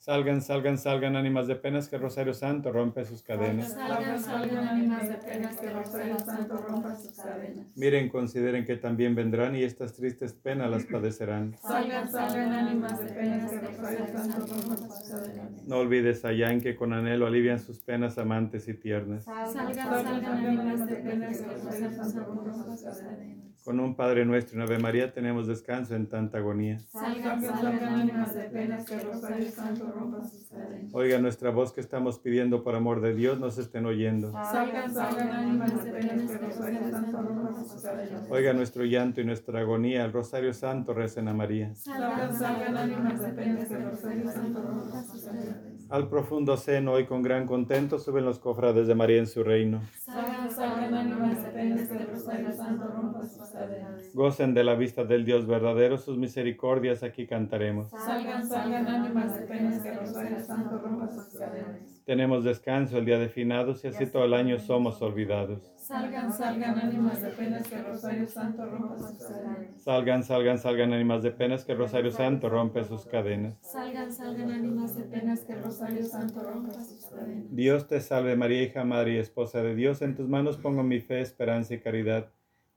[0.06, 3.74] Salgan, salgan, salgan ánimas de penas que Rosario Santo rompe sus cadenas.
[3.74, 7.66] Salgan, salgan ánimas de penas que Rosario Santo rompa sus cadenas.
[7.76, 11.56] Miren, consideren que también vendrán y estas tristes penas las padecerán.
[11.60, 15.64] Salgan, salgan ánimas de penas que Rosario Santo rompa sus cadenas.
[15.66, 19.24] No olvides a Yan que con anhelo alivian sus penas amantes y tiernas.
[19.24, 23.55] Salgan, salgan ánimas de penas que Rosario Santo rompa sus cadenas.
[23.66, 26.78] Con un Padre Nuestro y una Ave María tenemos descanso en tanta agonía.
[26.92, 30.94] Salgan, Salgan, salgan salgan ánimas de ánimas penas que Rosario Santo rompa sus cadenas.
[30.94, 34.32] Oiga nuestra voz que estamos pidiendo por amor de Dios, nos estén oyendo.
[34.34, 38.24] Salgan, salgan ánimas de penas que Rosario Santo rompa sus cadenas.
[38.30, 41.74] Oiga nuestro llanto y nuestra agonía, el Rosario Santo recen a María.
[41.74, 45.58] Salgan, salgan ánimas de penas que Rosario Santo rompa sus cadenas.
[45.90, 49.82] Al profundo seno y con gran contento suben los cofrades de María en su reino.
[50.00, 54.14] Salgan, salgan ánimas de penas que Rosario Santo rompa sus cadenas.
[54.14, 57.90] Gocen de la vista del Dios verdadero, sus misericordias aquí cantaremos.
[57.90, 62.04] Salgan, salgan ánimas de penas que Rosario Santo rompa sus cadenas.
[62.06, 65.74] Tenemos descanso el día de finados y así todo el año somos olvidados.
[65.78, 69.84] Salgan, salgan ánimas de penas que Rosario Santo rompa sus cadenas.
[69.84, 73.58] Salgan, salgan, salgan ánimas de penas que Rosario Santo rompe sus cadenas.
[73.62, 77.56] Salgan, salgan ánimas de penas que Rosario Santo rompa sus cadenas.
[77.56, 80.02] Dios te salve María, hija, madre y esposa de Dios.
[80.02, 82.30] En tus manos pongo mi fe, esperanza y caridad.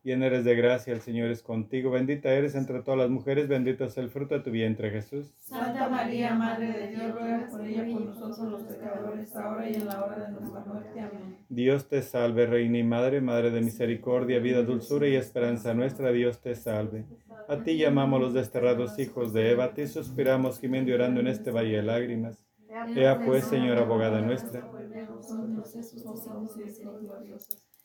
[0.04, 1.90] Llena eres de gracia, el Señor es contigo.
[1.90, 5.34] Bendita eres entre todas las mujeres, bendito es el fruto de tu vientre, Jesús.
[5.38, 9.86] Santa María, Madre de Dios, ruega por ella por nosotros los pecadores, ahora y en
[9.86, 11.00] la hora de nuestra muerte.
[11.00, 11.36] Amén.
[11.48, 16.10] Dios te salve, Reina y Madre, Madre de misericordia, vida, dulzura y esperanza nuestra.
[16.12, 17.04] Dios te salve.
[17.48, 21.26] A ti llamamos los desterrados hijos de Eva, a ti suspiramos gimiendo y orando en
[21.26, 22.47] este valle de lágrimas.
[22.68, 24.62] Ea pues, Señora abogada nuestra.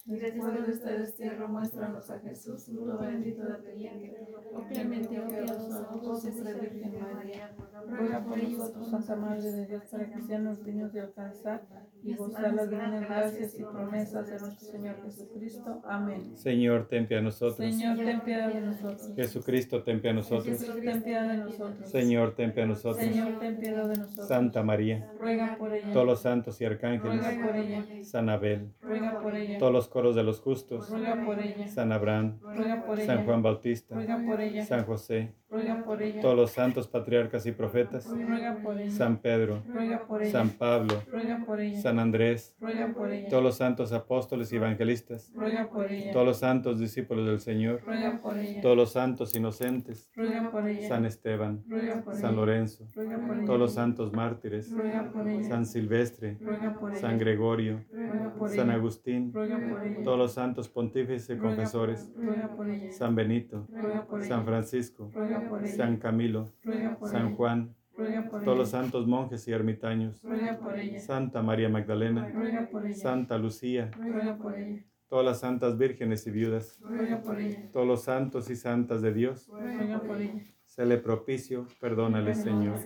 [0.05, 4.27] Y después de este destierro, muéstranos a Jesús, fruto bendito de tu vientre.
[4.53, 7.55] Oh clemente, oh piadosa, oh siempre Virgen María,
[7.87, 11.61] ruega por nosotros, Santa Madre de Dios, para que seamos dignos de alcanzar
[12.03, 15.81] y gozar las grandes gracias y promesas de nuestro Señor Jesucristo.
[15.85, 16.35] Amén.
[16.35, 17.57] Señor, ten piedad de nosotros.
[17.57, 19.11] Señor, ten piedad de nosotros.
[19.15, 20.45] Jesucristo, ten piedad de nosotros.
[20.59, 21.89] Jesús, ten piedad de nosotros.
[21.89, 22.97] Señor, ten piedad de nosotros.
[23.05, 24.27] Señor, ten piedad de nosotros.
[24.27, 25.91] Santa María, Ruega por ella.
[25.93, 27.85] todos los santos y arcángeles, Ruega por ella.
[28.03, 29.57] San Abel, Ruega por ella.
[29.57, 31.67] todos los coros de los justos, Ruega por ella.
[31.67, 33.07] San Abraham, Ruega por ella.
[33.15, 34.65] San Juan Bautista, Ruega por ella.
[34.65, 36.21] San José, Ruega por ella.
[36.21, 38.89] todos los santos patriarcas y profetas, Ruega por ella.
[38.91, 40.31] San Pedro, Ruega por ella.
[40.31, 41.79] San Pablo, Ruega por ella.
[41.81, 43.29] San Andrés, Ruega por ella.
[43.29, 46.11] todos los santos apóstoles y evangelistas, Ruega por ella.
[46.11, 48.61] todos los santos discípulos del Señor, Ruega por ella.
[48.61, 50.87] todos los santos inocentes, Ruega por ella.
[50.87, 52.35] San Esteban, Ruega por San.
[52.35, 53.45] Lorenzo, Ruega por ella.
[53.45, 55.43] todos los santos mártires, Ruega por ella.
[55.47, 56.99] San Silvestre, Ruega por ella.
[56.99, 58.69] San Gregorio, Ruega por San.
[58.71, 60.03] Agustín, Ruega por ella.
[60.03, 62.91] todos los santos pontífices y confesores, Ruega por ella.
[62.91, 64.29] San Benito, Ruega por ella.
[64.29, 65.67] San Francisco, Ruega por.
[65.67, 67.35] San Camilo, Ruega por San.
[67.35, 70.99] Juan, Ruega por todos los santos monjes y ermitaños, Ruega por ella.
[70.99, 72.95] Santa María Magdalena, Ruega por ella.
[72.95, 74.83] Santa Lucía, Ruega por ella.
[75.07, 77.69] todas las santas vírgenes y viudas, Ruega por ella.
[77.71, 80.43] todos los santos y santas de Dios, Ruega por ella.
[80.65, 82.79] se le propicio, perdónale Señor,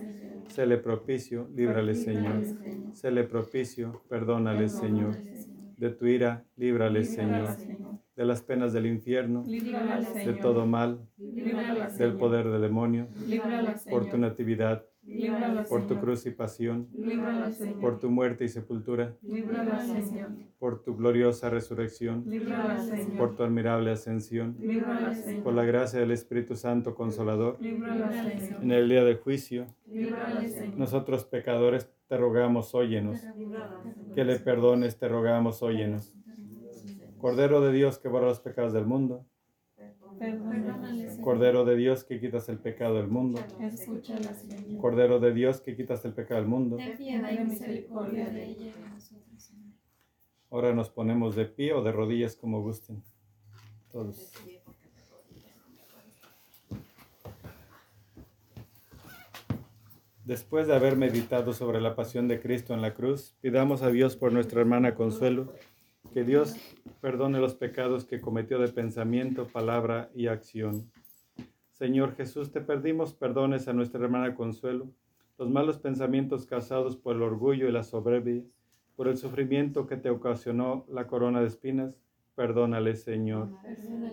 [0.48, 2.42] se le propicio, líbrale Señor,
[2.92, 5.16] se le propicio, perdónale Señor,
[5.78, 7.60] de tu ira, líbrale Señor,
[8.16, 9.54] de las penas del infierno,
[10.22, 11.08] de todo mal,
[11.94, 13.08] del poder del demonio,
[13.88, 14.86] por tu natividad,
[15.68, 16.94] por tu cruz y pasión,
[17.78, 19.16] por tu muerte y sepultura,
[20.58, 22.32] por tu gloriosa resurrección,
[23.16, 24.64] por tu admirable ascensión,
[25.42, 27.64] por la gracia del Espíritu Santo Consolador,
[28.60, 29.66] en el día del juicio,
[30.74, 33.34] nosotros pecadores te rogamos, óyenos,
[34.14, 36.14] que le perdones, te rogamos, óyenos.
[37.18, 39.26] Cordero de Dios que borra los pecados del mundo,
[40.18, 43.40] Perdónale, Cordero de Dios que quitas el pecado del mundo.
[44.80, 46.76] Cordero de Dios que quitas el pecado del mundo.
[50.50, 53.02] Ahora nos ponemos de pie o de rodillas como gusten.
[53.92, 54.32] Todos.
[60.28, 64.14] Después de haber meditado sobre la pasión de Cristo en la cruz, pidamos a Dios
[64.14, 65.54] por nuestra hermana Consuelo,
[66.12, 66.54] que Dios
[67.00, 70.92] perdone los pecados que cometió de pensamiento, palabra y acción.
[71.72, 74.90] Señor Jesús, te pedimos perdones a nuestra hermana Consuelo,
[75.38, 78.42] los malos pensamientos causados por el orgullo y la soberbia,
[78.96, 81.94] por el sufrimiento que te ocasionó la corona de espinas,
[82.38, 83.50] perdónale, Señor.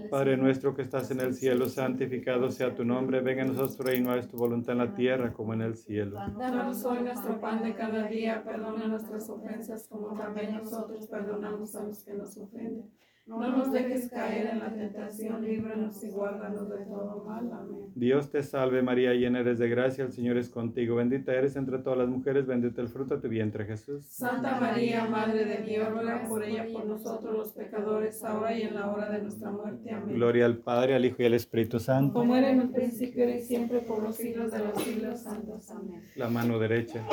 [0.09, 3.83] Padre nuestro que estás en el cielo, santificado sea tu nombre, venga a nosotros tu
[3.83, 6.23] reino, haz tu voluntad en la tierra como en el cielo.
[6.49, 11.83] Danos hoy nuestro pan de cada día, perdona nuestras ofensas como también nosotros perdonamos a
[11.83, 12.89] los que nos ofenden.
[13.27, 17.51] No nos dejes caer en la tentación, líbranos y guárdanos de todo mal.
[17.51, 17.91] Amén.
[17.95, 21.79] Dios te salve María, llena eres de gracia, el Señor es contigo, bendita eres entre
[21.79, 24.05] todas las mujeres, bendito el fruto de tu vientre Jesús.
[24.05, 28.75] Santa María, Madre de Dios, ruega por ella, por nosotros los pecadores, ahora y en
[28.75, 29.91] la hora de nuestra muerte.
[29.91, 30.15] Amén.
[30.15, 32.13] Gloria al Padre, al Hijo y al Espíritu Santo.
[32.13, 35.71] Como era en el principio, ahora y siempre, por los siglos de los siglos santos.
[35.71, 35.99] Amén.
[36.15, 37.03] La mano derecha.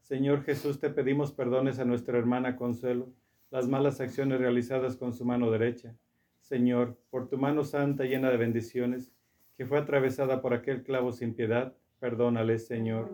[0.00, 3.12] Señor Jesús, te pedimos perdones a nuestra hermana Consuelo,
[3.50, 5.94] las malas acciones realizadas con su mano derecha.
[6.40, 9.12] Señor, por tu mano santa llena de bendiciones,
[9.56, 13.10] que fue atravesada por aquel clavo sin piedad, perdónale, Señor.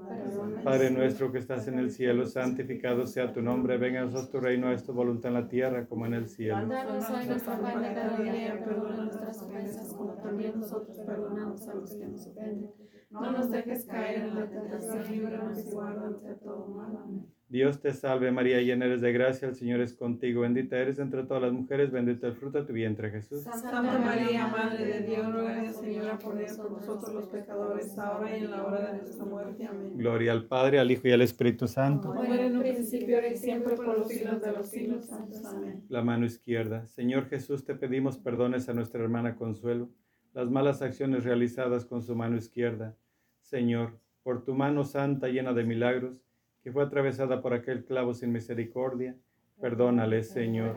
[0.62, 4.40] Padre nuestro que estás en el cielo, santificado sea tu nombre, venga a nosotros tu
[4.40, 6.66] reino, haz tu voluntad en la tierra como en el cielo.
[6.66, 11.74] Danos hoy nuestro pan de cada día, perdona nuestras ofensas como también nosotros perdonamos a
[11.74, 12.70] los que nos ofenden.
[13.10, 16.96] No nos dejes caer en la tentación, líbranos y guárdanos de todo mal.
[16.96, 17.34] Amén.
[17.54, 21.22] Dios te salve María, llena eres de gracia, el Señor es contigo, bendita eres entre
[21.22, 23.44] todas las mujeres, bendito el fruto de tu vientre Jesús.
[23.44, 28.64] Santa María, Madre de Dios, ruega Señora por nosotros los pecadores, ahora y en la
[28.64, 29.66] hora de nuestra muerte.
[29.66, 29.92] Amén.
[29.94, 32.08] Gloria al Padre, al Hijo y al Espíritu Santo.
[32.08, 35.44] Como era en un principio, ahora y siempre, por los siglos de los siglos santos.
[35.44, 35.84] Amén.
[35.88, 36.88] La mano izquierda.
[36.88, 39.90] Señor Jesús, te pedimos perdones a nuestra hermana Consuelo,
[40.32, 42.96] las malas acciones realizadas con su mano izquierda.
[43.42, 46.23] Señor, por tu mano santa llena de milagros,
[46.64, 49.14] que fue atravesada por aquel clavo sin misericordia,
[49.60, 50.76] perdónales, Señor.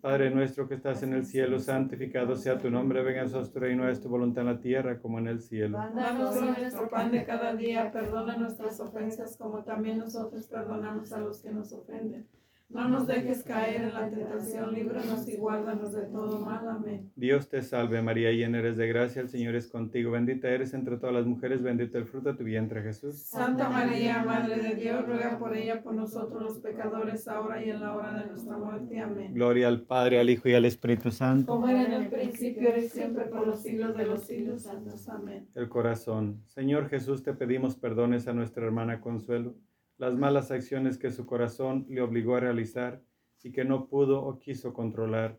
[0.00, 3.86] Padre nuestro que estás en el cielo, santificado sea tu nombre, venga a tu reino,
[3.86, 5.78] es tu voluntad en la tierra como en el cielo.
[5.94, 11.20] Danos hoy nuestro pan de cada día, perdona nuestras ofensas como también nosotros perdonamos a
[11.20, 12.26] los que nos ofenden.
[12.68, 16.66] No nos dejes caer en la tentación, líbranos y guárdanos de todo mal.
[16.66, 17.12] Amén.
[17.14, 20.96] Dios te salve María, llena eres de gracia, el Señor es contigo, bendita eres entre
[20.96, 23.16] todas las mujeres, bendito el fruto de tu vientre Jesús.
[23.16, 27.80] Santa María, Madre de Dios, ruega por ella, por nosotros los pecadores, ahora y en
[27.80, 28.98] la hora de nuestra muerte.
[28.98, 29.34] Amén.
[29.34, 31.52] Gloria al Padre, al Hijo y al Espíritu Santo.
[31.52, 34.62] Como era en el principio, y siempre, por los siglos de los siglos.
[34.62, 35.08] Santos.
[35.08, 35.48] Amén.
[35.54, 36.42] El corazón.
[36.46, 39.54] Señor Jesús, te pedimos perdones a nuestra hermana Consuelo
[39.98, 43.02] las malas acciones que su corazón le obligó a realizar
[43.42, 45.38] y que no pudo o quiso controlar.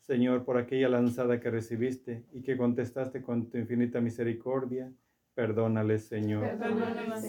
[0.00, 4.92] Señor, por aquella lanzada que recibiste y que contestaste con tu infinita misericordia,
[5.34, 6.58] perdónales, Señor.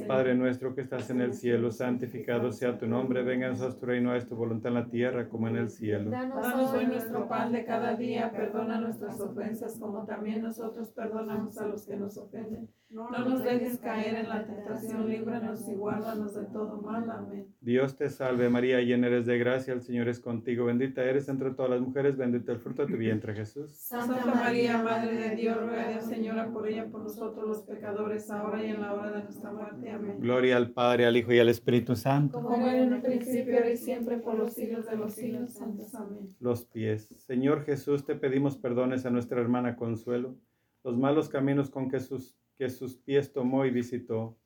[0.07, 3.85] Padre nuestro que estás en el cielo, santificado sea tu nombre, venga a nosotros tu
[3.85, 6.11] reino, es tu voluntad en la tierra como en el cielo.
[6.11, 11.67] Danos hoy nuestro pan de cada día, perdona nuestras ofensas como también nosotros perdonamos a
[11.67, 12.69] los que nos ofenden.
[12.89, 17.09] No nos dejes caer en la tentación, líbranos y guárdanos de todo mal.
[17.09, 17.47] Amén.
[17.59, 21.51] Dios te salve María, llena eres de gracia, el Señor es contigo, bendita eres entre
[21.51, 23.75] todas las mujeres, bendito el fruto de tu vientre Jesús.
[23.75, 28.63] Santa María, Madre de Dios, ruega Dios Señora por ella, por nosotros los pecadores, ahora
[28.63, 29.89] y en la hora de nuestra muerte.
[29.89, 30.17] Amén.
[30.19, 32.39] Gloria al Padre, al Hijo y al Espíritu Santo.
[32.41, 35.53] Como era en el principio, ahora y siempre, por los siglos de los siglos.
[35.53, 35.93] Santos.
[35.95, 36.35] Amén.
[36.39, 37.09] Los pies.
[37.17, 40.35] Señor Jesús, te pedimos perdones a nuestra hermana Consuelo,
[40.83, 44.37] los malos caminos con que sus que sus pies tomó y visitó,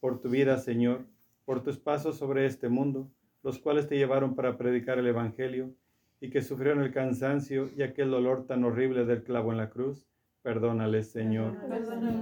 [0.00, 1.06] por tu vida, Señor,
[1.44, 3.10] por tus pasos sobre este mundo,
[3.42, 5.74] los cuales te llevaron para predicar el Evangelio,
[6.20, 10.06] y que sufrieron el cansancio y aquel dolor tan horrible del clavo en la cruz,
[10.46, 11.56] perdónales, Señor.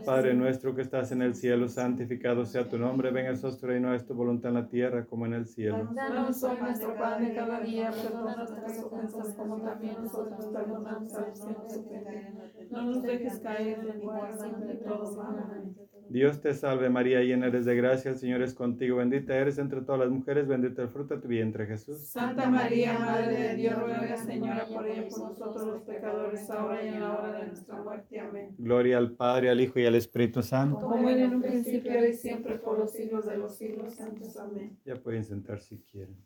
[0.07, 3.95] Padre nuestro que estás en el cielo, santificado sea tu nombre, venga a tu reino,
[4.07, 5.91] tu voluntad en la tierra como en el cielo.
[5.95, 11.21] Danos hoy nuestro pan de cada día, perdona nuestras ofensas como también nosotros perdonamos a
[11.29, 12.39] los que nos ofenden.
[12.71, 15.75] No nos dejes caer en el de todos mal.
[16.09, 19.81] Dios te salve María, llena eres de gracia, el Señor es contigo, bendita eres entre
[19.81, 21.99] todas las mujeres, bendito el fruto de tu vientre Jesús.
[22.07, 26.89] Santa María, Madre de Dios, ruega Señora por ella, por nosotros los pecadores, ahora y
[26.89, 28.21] en la hora de nuestra muerte.
[28.21, 28.55] Amén.
[28.59, 30.81] Gloria al Padre, al Hijo y al Espíritu Santo.
[30.81, 33.95] Como era en un principio, y siempre, por los siglos de los siglos.
[33.95, 34.37] Santos.
[34.37, 34.79] Amén.
[34.85, 36.17] Ya pueden sentar si quieren.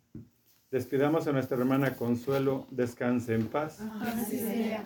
[0.71, 3.81] Despidamos a nuestra hermana Consuelo, descanse en paz.
[3.81, 4.85] Así sea.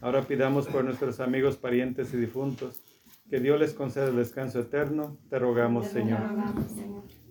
[0.00, 2.83] Ahora pidamos por nuestros amigos, parientes y difuntos
[3.28, 6.20] que Dios les conceda el descanso eterno, te rogamos, Señor.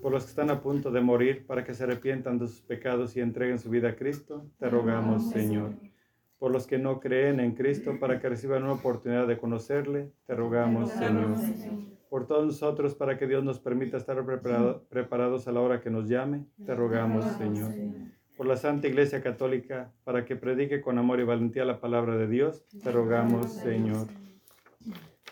[0.02, 3.16] Por los que están a punto de morir, para que se arrepientan de sus pecados
[3.16, 5.72] y entreguen su vida a Cristo, te rogamos, Señor.
[6.40, 10.36] Por los que no creen en Cristo, para que reciban una oportunidad de conocerle, te
[10.36, 11.38] rogamos, Señor.
[12.10, 14.18] Por todos nosotros, para que Dios nos permita estar
[14.90, 17.72] preparados a la hora que nos llame, te rogamos, Señor.
[18.36, 22.28] Por la Santa Iglesia Católica, para que predique con amor y valentía la palabra de
[22.28, 24.08] Dios, te rogamos, Señor.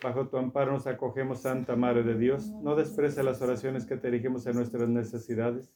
[0.01, 2.47] Bajo tu amparo nos acogemos, Santa Madre de Dios.
[2.63, 5.71] No desprece las oraciones que te dirigimos en nuestras necesidades.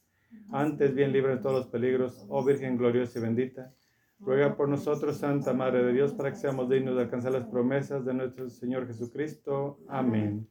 [0.50, 3.72] Antes bien libre de todos los peligros, oh Virgen gloriosa y bendita.
[4.18, 8.04] Ruega por nosotros, Santa Madre de Dios, para que seamos dignos de alcanzar las promesas
[8.04, 9.78] de nuestro Señor Jesucristo.
[9.88, 10.48] Amén.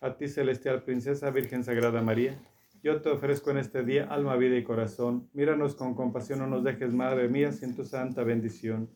[0.00, 2.40] A ti, celestial princesa, Virgen Sagrada María,
[2.82, 5.28] yo te ofrezco en este día alma, vida y corazón.
[5.34, 8.88] Míranos con compasión, no nos dejes, Madre mía, sin tu santa bendición.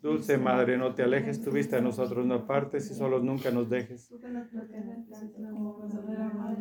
[0.00, 3.68] Dulce Madre, no te alejes tu vista de nosotros, no apartes y solos nunca nos
[3.68, 4.12] dejes.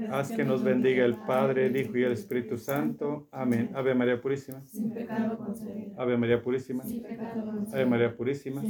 [0.09, 3.27] Haz que nos bendiga el Padre, el Hijo y el Espíritu Santo.
[3.31, 3.69] Amén.
[3.75, 4.63] Ave María Purísima.
[5.97, 6.83] Ave María Purísima.
[7.71, 8.63] Ave María Purísima.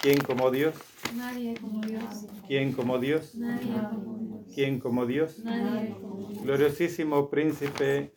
[0.00, 0.74] ¿Quién como Dios?
[1.14, 2.26] Nadie como Dios.
[2.46, 3.34] ¿Quién como Dios?
[3.34, 4.54] Nadie como Dios.
[4.54, 5.38] ¿Quién como Dios?
[5.44, 6.42] Nadie como Dios.
[6.42, 8.12] Gloriosísimo príncipe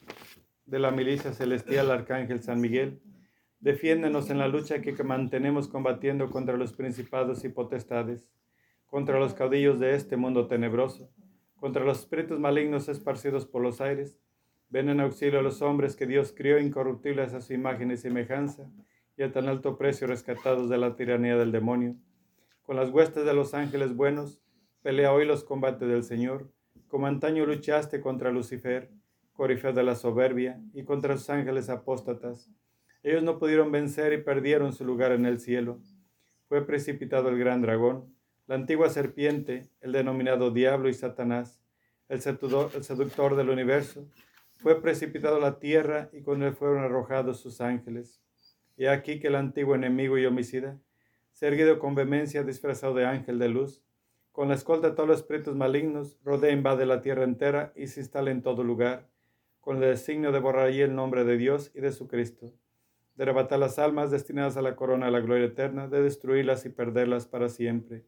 [0.65, 3.01] de la milicia celestial, Arcángel San Miguel
[3.62, 8.28] Defiéndenos en la lucha que mantenemos combatiendo contra los principados y potestades,
[8.88, 11.12] contra los caudillos de este mundo tenebroso,
[11.57, 14.20] contra los espíritus malignos esparcidos por los aires.
[14.70, 18.68] Ven en auxilio a los hombres que Dios crió incorruptibles a su imagen y semejanza,
[19.16, 21.95] y a tan alto precio rescatados de la tiranía del demonio.
[22.64, 24.41] Con las huestes de los ángeles buenos,
[24.82, 26.51] pelea hoy los combates del Señor,
[26.88, 28.89] como antaño luchaste contra Lucifer,
[29.34, 32.49] corifeo de la soberbia, y contra sus ángeles apóstatas
[33.04, 35.80] ellos no pudieron vencer y perdieron su lugar en el cielo.
[36.47, 38.16] Fue precipitado el gran dragón,
[38.47, 41.62] la antigua serpiente, el denominado diablo y Satanás,
[42.10, 44.08] el seductor, del universo.
[44.58, 48.22] Fue precipitado a la tierra y con él fueron arrojados sus ángeles.
[48.78, 50.78] Y aquí que el antiguo enemigo y homicida,
[51.39, 53.84] erguido con vehemencia disfrazado de ángel de luz,
[54.32, 57.88] con la escolta de todos los espíritus malignos, rodea e invade la tierra entera y
[57.88, 59.10] se instala en todo lugar
[59.62, 62.52] con el designio de borrar allí el nombre de Dios y de su Cristo,
[63.16, 66.70] de arrebatar las almas destinadas a la corona de la gloria eterna, de destruirlas y
[66.70, 68.03] perderlas para siempre.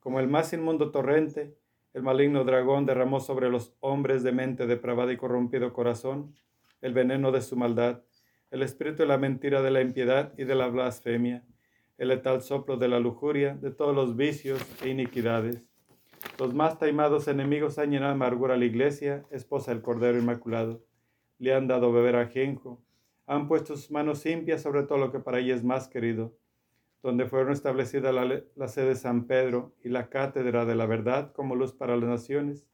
[0.00, 1.54] Como el más inmundo torrente,
[1.92, 6.34] el maligno dragón derramó sobre los hombres de mente depravada y corrompido corazón
[6.80, 8.02] el veneno de su maldad,
[8.50, 11.44] el espíritu de la mentira, de la impiedad y de la blasfemia,
[11.98, 15.62] el letal soplo de la lujuria, de todos los vicios e iniquidades.
[16.38, 20.82] Los más taimados enemigos han llenado amargura a la iglesia, esposa del Cordero Inmaculado.
[21.38, 22.82] Le han dado beber ajenjo,
[23.30, 26.36] han puesto sus manos limpias sobre todo lo que para ella es más querido,
[27.00, 31.32] donde fueron establecidas la, la sede de San Pedro y la cátedra de la verdad
[31.32, 32.66] como luz para las naciones.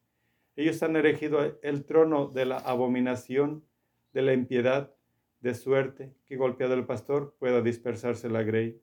[0.57, 3.67] Ellos han erigido el trono de la abominación,
[4.15, 4.95] de la impiedad,
[5.41, 8.81] de suerte que golpeado el pastor pueda dispersarse la grey.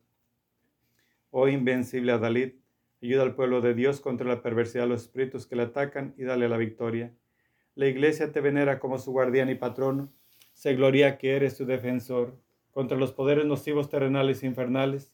[1.32, 2.54] Oh invencible Adalid,
[3.02, 6.24] ayuda al pueblo de Dios contra la perversidad de los espíritus que le atacan y
[6.24, 7.12] dale la victoria.
[7.74, 10.14] La iglesia te venera como su guardián y patrono,
[10.54, 12.40] se gloria que eres su defensor
[12.72, 15.14] contra los poderes nocivos terrenales e infernales.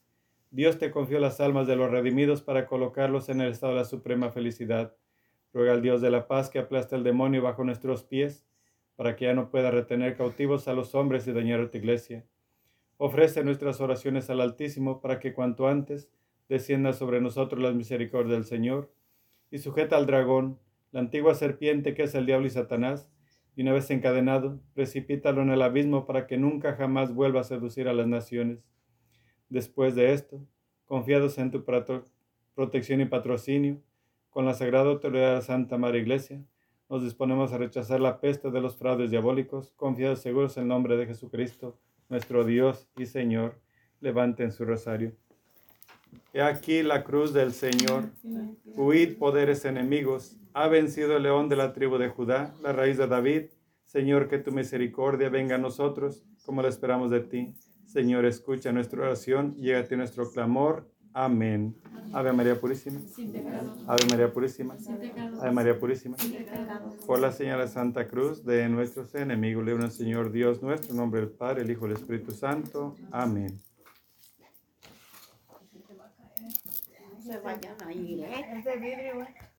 [0.50, 3.84] Dios te confió las almas de los redimidos para colocarlos en el estado de la
[3.84, 4.94] suprema felicidad.
[5.52, 8.46] Ruega al Dios de la paz que aplasta el demonio bajo nuestros pies,
[8.96, 12.24] para que ya no pueda retener cautivos a los hombres y dañar a tu iglesia.
[12.98, 16.10] Ofrece nuestras oraciones al Altísimo para que cuanto antes
[16.48, 18.92] descienda sobre nosotros la misericordia del Señor,
[19.50, 20.58] y sujeta al dragón,
[20.92, 23.08] la antigua serpiente que es el diablo y Satanás,
[23.56, 27.88] y una vez encadenado, precipítalo en el abismo para que nunca jamás vuelva a seducir
[27.88, 28.64] a las naciones.
[29.48, 30.46] Después de esto,
[30.84, 31.64] confiados en tu
[32.54, 33.82] protección y patrocinio,
[34.30, 36.42] con la sagrada autoridad de Santa Madre Iglesia,
[36.88, 40.96] nos disponemos a rechazar la peste de los fraudes diabólicos, confiados seguros en el nombre
[40.96, 41.78] de Jesucristo,
[42.08, 43.60] nuestro Dios y Señor.
[44.00, 45.12] Levanten su rosario.
[46.32, 48.10] He aquí la cruz del Señor.
[48.76, 50.36] Huid poderes enemigos.
[50.54, 53.46] Ha vencido el león de la tribu de Judá, la raíz de David.
[53.84, 57.54] Señor, que tu misericordia venga a nosotros, como lo esperamos de ti.
[57.86, 60.88] Señor, escucha nuestra oración, llega nuestro clamor.
[61.12, 61.76] Amén.
[62.12, 63.00] Ave María Purísima.
[63.88, 64.76] Ave María Purísima.
[65.40, 66.16] Ave María Purísima.
[67.06, 71.20] Por la señal de Santa Cruz de nuestros enemigos, el Señor Dios nuestro, en nombre
[71.20, 72.94] del Padre, el Hijo y el Espíritu Santo.
[73.10, 73.60] Amén.
[77.30, 79.40] Se vayan a ir, ¿eh?